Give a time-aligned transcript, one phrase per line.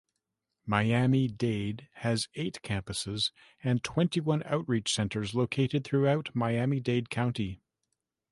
[0.65, 3.29] Miami Dade has eight campuses
[3.63, 7.61] and twenty-one outreach centers located throughout Miami-Dade County.